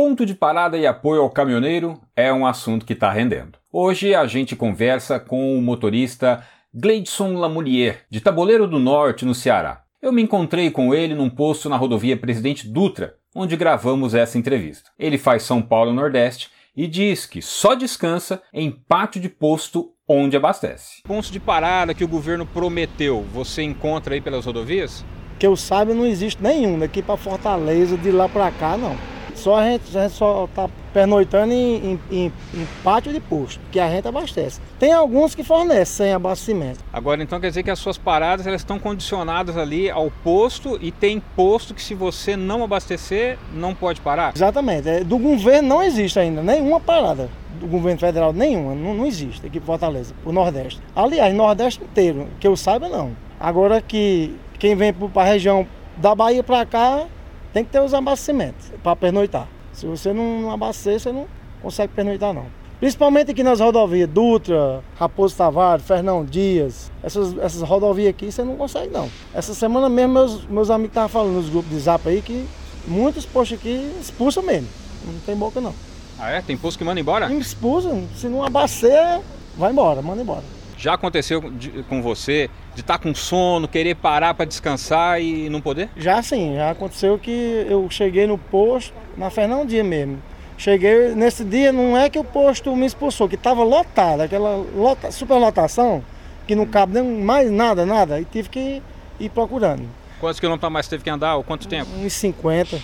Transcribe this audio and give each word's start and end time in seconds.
Ponto 0.00 0.24
de 0.24 0.34
parada 0.34 0.78
e 0.78 0.86
apoio 0.86 1.20
ao 1.20 1.28
caminhoneiro 1.28 2.00
é 2.16 2.32
um 2.32 2.46
assunto 2.46 2.86
que 2.86 2.94
está 2.94 3.12
rendendo. 3.12 3.58
Hoje 3.70 4.14
a 4.14 4.26
gente 4.26 4.56
conversa 4.56 5.20
com 5.20 5.58
o 5.58 5.60
motorista 5.60 6.42
Gleidson 6.72 7.34
Lamourier, 7.34 8.06
de 8.08 8.18
Taboleiro 8.18 8.66
do 8.66 8.78
Norte, 8.78 9.26
no 9.26 9.34
Ceará. 9.34 9.82
Eu 10.00 10.10
me 10.10 10.22
encontrei 10.22 10.70
com 10.70 10.94
ele 10.94 11.14
num 11.14 11.28
posto 11.28 11.68
na 11.68 11.76
rodovia 11.76 12.16
Presidente 12.16 12.66
Dutra, 12.66 13.16
onde 13.34 13.58
gravamos 13.58 14.14
essa 14.14 14.38
entrevista. 14.38 14.88
Ele 14.98 15.18
faz 15.18 15.42
São 15.42 15.60
Paulo 15.60 15.92
Nordeste 15.92 16.48
e 16.74 16.86
diz 16.86 17.26
que 17.26 17.42
só 17.42 17.74
descansa 17.74 18.40
em 18.54 18.70
pátio 18.70 19.20
de 19.20 19.28
posto 19.28 19.92
onde 20.08 20.34
abastece. 20.34 21.02
Pontos 21.02 21.30
de 21.30 21.38
parada 21.38 21.92
que 21.92 22.04
o 22.04 22.08
governo 22.08 22.46
prometeu, 22.46 23.22
você 23.34 23.62
encontra 23.62 24.14
aí 24.14 24.20
pelas 24.22 24.46
rodovias? 24.46 25.04
Que 25.38 25.46
eu 25.46 25.54
saiba, 25.56 25.92
não 25.92 26.06
existe 26.06 26.42
nenhum 26.42 26.78
daqui 26.78 27.02
para 27.02 27.18
Fortaleza, 27.18 27.98
de 27.98 28.10
lá 28.10 28.30
para 28.30 28.50
cá, 28.50 28.78
não. 28.78 28.96
Só 29.40 29.56
a 29.56 29.64
gente, 29.64 29.96
a 29.96 30.02
gente 30.02 30.14
só 30.14 30.44
está 30.44 30.68
pernoitando 30.92 31.52
em, 31.52 31.98
em, 32.10 32.32
em, 32.52 32.68
pátio 32.84 33.10
de 33.10 33.20
posto, 33.20 33.58
que 33.72 33.80
a 33.80 33.88
gente 33.88 34.06
abastece. 34.06 34.60
Tem 34.78 34.92
alguns 34.92 35.34
que 35.34 35.42
fornecem 35.42 36.06
sem 36.06 36.12
abastecimento. 36.12 36.80
Agora, 36.92 37.22
então 37.22 37.40
quer 37.40 37.48
dizer 37.48 37.62
que 37.62 37.70
as 37.70 37.78
suas 37.78 37.96
paradas 37.96 38.46
elas 38.46 38.60
estão 38.60 38.78
condicionadas 38.78 39.56
ali 39.56 39.90
ao 39.90 40.10
posto 40.22 40.78
e 40.82 40.90
tem 40.90 41.22
posto 41.34 41.72
que 41.72 41.82
se 41.82 41.94
você 41.94 42.36
não 42.36 42.62
abastecer, 42.62 43.38
não 43.54 43.74
pode 43.74 44.00
parar? 44.02 44.34
Exatamente. 44.34 44.88
É, 44.88 45.04
do 45.04 45.16
governo 45.16 45.68
não 45.68 45.82
existe 45.82 46.18
ainda 46.18 46.42
nenhuma 46.42 46.78
parada. 46.78 47.30
Do 47.58 47.66
governo 47.66 47.98
federal, 47.98 48.32
nenhuma. 48.32 48.74
Não, 48.74 48.94
não 48.94 49.06
existe 49.06 49.46
aqui 49.46 49.56
em 49.56 49.62
Fortaleza, 49.62 50.14
o 50.22 50.32
Nordeste. 50.32 50.82
Aliás, 50.94 51.34
Nordeste 51.34 51.82
inteiro, 51.82 52.28
que 52.38 52.46
eu 52.46 52.56
saiba, 52.56 52.88
não. 52.88 53.16
Agora 53.38 53.80
que 53.80 54.36
quem 54.58 54.76
vem 54.76 54.92
para 54.92 55.22
a 55.22 55.24
região 55.24 55.66
da 55.96 56.14
Bahia 56.14 56.42
para 56.42 56.66
cá, 56.66 57.06
tem 57.52 57.64
que 57.64 57.70
ter 57.70 57.80
os 57.80 57.94
abastecimentos 57.94 58.72
para 58.82 58.96
pernoitar. 58.96 59.48
Se 59.72 59.86
você 59.86 60.12
não 60.12 60.50
abastecer, 60.50 61.00
você 61.00 61.12
não 61.12 61.26
consegue 61.62 61.92
pernoitar 61.92 62.32
não. 62.32 62.46
Principalmente 62.78 63.30
aqui 63.30 63.42
nas 63.42 63.60
rodovias, 63.60 64.08
Dutra, 64.08 64.82
Raposo 64.98 65.36
Tavares, 65.36 65.84
Fernão 65.84 66.24
Dias, 66.24 66.90
essas, 67.02 67.36
essas 67.36 67.60
rodovias 67.60 68.08
aqui 68.08 68.32
você 68.32 68.42
não 68.42 68.56
consegue 68.56 68.90
não. 68.90 69.08
Essa 69.34 69.52
semana 69.54 69.88
mesmo 69.88 70.14
meus, 70.14 70.46
meus 70.46 70.70
amigos 70.70 70.92
estavam 70.92 71.10
falando 71.10 71.34
nos 71.34 71.50
grupos 71.50 71.70
de 71.70 71.78
zap 71.78 72.08
aí 72.08 72.22
que 72.22 72.46
muitos 72.88 73.26
postos 73.26 73.58
aqui 73.58 73.92
expulsam 74.00 74.42
mesmo. 74.42 74.68
Não 75.04 75.20
tem 75.20 75.36
boca 75.36 75.60
não. 75.60 75.74
Ah 76.18 76.30
é? 76.30 76.40
Tem 76.40 76.56
posto 76.56 76.78
que 76.78 76.84
manda 76.84 76.98
embora? 76.98 77.30
Expulsam. 77.32 78.04
Se 78.16 78.28
não 78.28 78.42
abastecer, 78.42 79.20
vai 79.58 79.72
embora, 79.72 80.00
manda 80.00 80.22
embora. 80.22 80.44
Já 80.80 80.94
aconteceu 80.94 81.42
com 81.90 82.00
você 82.00 82.48
de 82.74 82.80
estar 82.80 82.96
tá 82.96 83.02
com 83.02 83.14
sono, 83.14 83.68
querer 83.68 83.94
parar 83.96 84.32
para 84.32 84.46
descansar 84.46 85.20
e 85.20 85.50
não 85.50 85.60
poder? 85.60 85.90
Já 85.94 86.22
sim, 86.22 86.54
já 86.54 86.70
aconteceu 86.70 87.18
que 87.18 87.66
eu 87.68 87.86
cheguei 87.90 88.26
no 88.26 88.38
posto, 88.38 88.94
na 89.14 89.28
Fernão 89.28 89.66
Dia 89.66 89.84
mesmo. 89.84 90.22
Cheguei 90.56 91.14
nesse 91.14 91.44
dia, 91.44 91.70
não 91.70 91.98
é 91.98 92.08
que 92.08 92.18
o 92.18 92.24
posto 92.24 92.74
me 92.74 92.86
expulsou, 92.86 93.28
que 93.28 93.34
estava 93.34 93.62
lotado, 93.62 94.22
aquela 94.22 94.56
lota, 94.74 95.12
superlotação, 95.12 96.02
que 96.46 96.54
não 96.54 96.64
cabe 96.64 96.94
nem 96.98 97.22
mais 97.22 97.50
nada, 97.50 97.84
nada, 97.84 98.18
e 98.18 98.24
tive 98.24 98.48
que 98.48 98.82
ir 99.18 99.28
procurando. 99.28 99.86
Quantos 100.18 100.40
quilômetros 100.40 100.72
mais 100.72 100.88
teve 100.88 101.04
que 101.04 101.10
andar 101.10 101.36
ou 101.36 101.44
quanto 101.44 101.68
tempo? 101.68 101.90
Uns 101.94 102.14
50, 102.14 102.80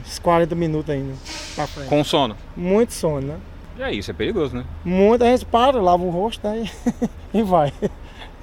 uns 0.00 0.18
40 0.18 0.54
minutos 0.54 0.88
ainda. 0.88 1.12
Com 1.90 2.02
sono? 2.02 2.38
Muito 2.56 2.94
sono, 2.94 3.26
né? 3.26 3.36
E 3.76 3.82
aí, 3.82 3.98
isso 3.98 4.10
é 4.10 4.14
perigoso, 4.14 4.56
né? 4.56 4.64
Muita 4.84 5.24
gente 5.26 5.44
para, 5.44 5.80
lava 5.80 6.02
o 6.02 6.10
rosto 6.10 6.46
né, 6.46 6.68
e 7.34 7.42
vai. 7.42 7.72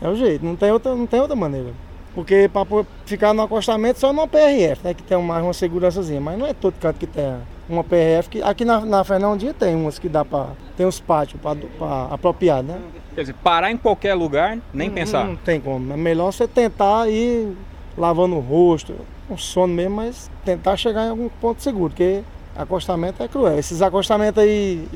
É 0.01 0.07
o 0.07 0.15
jeito, 0.15 0.43
não 0.43 0.55
tem 0.55 0.71
outra, 0.71 0.95
não 0.95 1.05
tem 1.05 1.19
outra 1.19 1.35
maneira. 1.35 1.71
Porque 2.13 2.49
para 2.51 2.65
ficar 3.05 3.33
no 3.33 3.41
acostamento 3.41 3.99
só 3.99 4.11
numa 4.11 4.27
PRF, 4.27 4.81
né? 4.83 4.93
Que 4.93 5.03
tem 5.03 5.17
mais 5.21 5.43
uma 5.43 5.53
segurançazinha. 5.53 6.19
Mas 6.19 6.37
não 6.37 6.45
é 6.45 6.53
todo 6.53 6.73
canto 6.73 6.99
que 6.99 7.07
tem 7.07 7.37
uma 7.69 7.83
PRF. 7.83 8.29
Que, 8.29 8.41
aqui 8.41 8.65
na, 8.65 8.81
na 8.81 9.03
Fernandinha 9.03 9.53
tem 9.53 9.75
umas 9.75 9.97
que 9.97 10.09
dá 10.09 10.25
para. 10.25 10.47
Tem 10.75 10.85
uns 10.85 10.99
pátios 10.99 11.41
para 11.41 12.05
apropriar, 12.13 12.61
né? 12.61 12.81
Quer 13.15 13.21
dizer, 13.21 13.35
parar 13.41 13.71
em 13.71 13.77
qualquer 13.77 14.13
lugar, 14.13 14.57
nem 14.73 14.89
não, 14.89 14.95
pensar. 14.95 15.25
Não 15.25 15.37
tem 15.37 15.61
como. 15.61 15.93
É 15.93 15.97
melhor 15.97 16.33
você 16.33 16.47
tentar 16.47 17.09
ir 17.09 17.55
lavando 17.97 18.35
o 18.35 18.39
rosto, 18.39 18.93
com 19.27 19.37
sono 19.37 19.73
mesmo, 19.73 19.97
mas 19.97 20.29
tentar 20.43 20.75
chegar 20.75 21.05
em 21.05 21.09
algum 21.09 21.29
ponto 21.29 21.61
seguro, 21.61 21.91
porque 21.91 22.23
acostamento 22.55 23.21
é 23.23 23.27
cruel. 23.27 23.57
Esses 23.57 23.81
acostamentos 23.81 24.41
aí, 24.41 24.87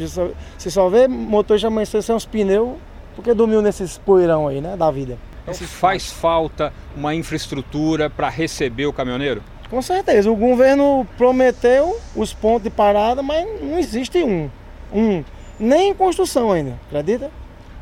você 0.58 0.70
só 0.70 0.90
vê 0.90 1.08
motorista 1.08 1.68
amanhecer 1.68 2.02
sem 2.04 2.16
uns 2.16 2.26
pneus, 2.26 2.74
porque 3.16 3.34
dormiu 3.34 3.62
nesses 3.62 3.98
poeirão 3.98 4.48
aí, 4.48 4.62
né, 4.62 4.76
da 4.76 4.92
vida. 4.92 5.18
Então 5.44 5.54
faz 5.54 6.12
falta 6.12 6.74
uma 6.96 7.14
infraestrutura 7.14 8.10
para 8.10 8.30
receber 8.30 8.88
o 8.88 8.94
caminhoneiro? 8.94 9.44
Com 9.70 9.82
certeza. 9.82 10.30
O 10.30 10.36
governo 10.36 11.08
prometeu 11.18 12.00
os 12.16 12.34
pontos 12.34 12.64
de 12.64 12.70
parada, 12.70 13.22
mas 13.22 13.46
não 13.62 13.78
existe 13.78 14.24
um. 14.24 14.50
Um. 14.94 15.24
Nem 15.60 15.92
em 15.92 15.94
construção 15.94 16.52
ainda, 16.52 16.80
acredita? 16.88 17.32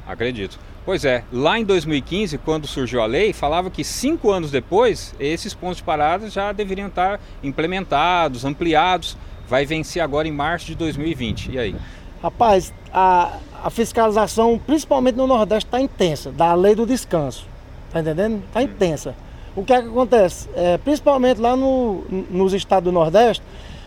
Acredito. 0.05 0.59
Pois 0.85 1.05
é, 1.05 1.23
lá 1.31 1.57
em 1.57 1.63
2015, 1.63 2.37
quando 2.39 2.67
surgiu 2.67 3.01
a 3.01 3.05
lei, 3.05 3.31
falava 3.31 3.69
que 3.69 3.85
cinco 3.85 4.29
anos 4.29 4.51
depois, 4.51 5.15
esses 5.17 5.53
pontos 5.53 5.77
de 5.77 5.83
parada 5.83 6.29
já 6.29 6.51
deveriam 6.51 6.89
estar 6.89 7.21
implementados, 7.41 8.43
ampliados 8.43 9.17
vai 9.47 9.65
vencer 9.65 10.01
agora 10.01 10.27
em 10.27 10.31
março 10.31 10.67
de 10.67 10.75
2020. 10.75 11.51
E 11.51 11.59
aí? 11.59 11.75
Rapaz, 12.21 12.73
a, 12.93 13.37
a 13.63 13.69
fiscalização, 13.69 14.59
principalmente 14.65 15.15
no 15.15 15.27
Nordeste, 15.27 15.65
está 15.65 15.79
intensa, 15.79 16.31
da 16.31 16.53
lei 16.53 16.75
do 16.75 16.85
descanso. 16.85 17.45
Tá 17.91 17.99
entendendo? 17.99 18.41
Está 18.47 18.59
hum. 18.59 18.63
intensa. 18.63 19.15
O 19.55 19.63
que 19.63 19.73
é 19.73 19.81
que 19.81 19.87
acontece? 19.87 20.49
É, 20.55 20.77
principalmente 20.77 21.39
lá 21.39 21.55
no, 21.55 22.03
nos 22.29 22.53
estados 22.53 22.85
do 22.85 22.91
Nordeste, 22.91 23.43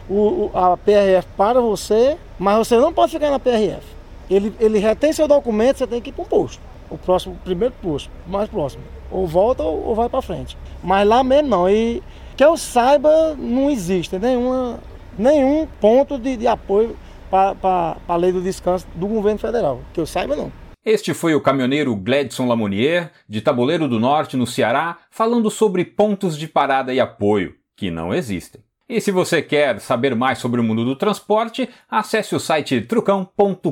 o, 0.09 0.50
a 0.55 0.77
PRF 0.77 1.27
para 1.37 1.61
você, 1.61 2.16
mas 2.39 2.59
você 2.59 2.77
não 2.77 2.93
pode 2.93 3.12
ficar 3.12 3.31
na 3.31 3.39
PRF. 3.39 3.83
Ele, 4.31 4.55
ele 4.61 4.78
retém 4.78 5.12
seu 5.12 5.27
documento, 5.27 5.78
você 5.78 5.87
tem 5.87 6.00
que 6.00 6.11
ir 6.11 6.12
para 6.12 6.25
um 6.25 6.28
posto. 6.28 6.61
O 6.89 6.97
próximo, 6.97 7.34
o 7.34 7.45
primeiro 7.45 7.75
posto, 7.83 8.11
mais 8.27 8.49
próximo. 8.49 8.83
Ou 9.11 9.27
volta 9.27 9.62
ou, 9.62 9.89
ou 9.89 9.95
vai 9.95 10.09
para 10.09 10.22
frente. 10.22 10.56
Mas 10.83 11.06
lá 11.06 11.25
mesmo 11.25 11.49
não. 11.49 11.69
E 11.69 12.03
que 12.37 12.45
eu 12.45 12.56
saiba, 12.56 13.34
não 13.37 13.71
existe 13.71 14.19
nenhuma 14.19 14.78
nenhum 15.19 15.66
ponto 15.81 16.19
de, 16.19 16.37
de 16.37 16.47
apoio 16.47 16.97
para 17.31 17.97
a 18.06 18.16
lei 18.16 18.32
do 18.32 18.41
descanso 18.41 18.87
do 18.94 19.06
governo 19.06 19.38
federal, 19.38 19.81
que 19.93 20.00
eu 20.00 20.06
saiba 20.06 20.37
não. 20.37 20.53
Este 20.84 21.12
foi 21.12 21.34
o 21.34 21.41
caminhoneiro 21.41 21.97
Gledson 21.97 22.47
Lamounier, 22.47 23.10
de 23.28 23.41
Taboleiro 23.41 23.88
do 23.88 23.99
Norte, 23.99 24.37
no 24.37 24.47
Ceará, 24.47 24.99
falando 25.10 25.50
sobre 25.50 25.84
pontos 25.84 26.38
de 26.38 26.47
parada 26.47 26.94
e 26.94 27.00
apoio, 27.00 27.56
que 27.75 27.91
não 27.91 28.15
existem. 28.15 28.62
E 28.88 29.00
se 29.00 29.10
você 29.10 29.43
quer 29.43 29.81
saber 29.81 30.15
mais 30.15 30.38
sobre 30.38 30.60
o 30.60 30.65
mundo 30.65 30.84
do 30.84 30.94
transporte, 30.94 31.69
acesse 31.91 32.37
o 32.37 32.41
site 32.41 32.81
trucão.com.br. 32.83 33.66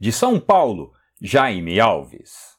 De 0.00 0.10
São 0.10 0.40
Paulo, 0.40 0.92
Jaime 1.20 1.78
Alves. 1.78 2.56